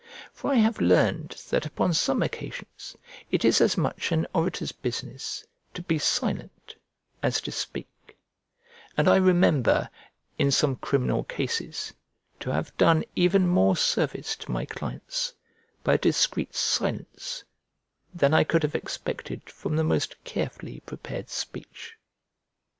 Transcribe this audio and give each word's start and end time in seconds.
For 0.33 0.51
I 0.51 0.55
have 0.55 0.81
learned 0.81 1.29
that 1.51 1.63
upon 1.67 1.93
some 1.93 2.23
occasions 2.23 2.97
it 3.29 3.45
is 3.45 3.61
as 3.61 3.77
much 3.77 4.11
an 4.11 4.25
orator's 4.33 4.71
business 4.71 5.45
to 5.75 5.83
be 5.83 5.99
silent 5.99 6.73
as 7.21 7.39
to 7.41 7.51
speak, 7.51 8.17
and 8.97 9.07
I 9.07 9.17
remember, 9.17 9.91
in 10.39 10.49
some 10.49 10.77
criminal 10.77 11.23
cases, 11.25 11.93
to 12.39 12.49
have 12.49 12.75
done 12.77 13.03
even 13.15 13.47
more 13.47 13.77
service 13.77 14.35
to 14.37 14.49
my 14.51 14.65
clients 14.65 15.33
by 15.83 15.93
a 15.93 15.97
discreet 15.99 16.55
silence 16.55 17.43
than 18.11 18.33
I 18.33 18.43
could 18.43 18.63
have 18.63 18.73
expected 18.73 19.51
from 19.51 19.75
the 19.75 19.83
most 19.83 20.15
carefully 20.23 20.79
prepared 20.79 21.29
speech. 21.29 21.93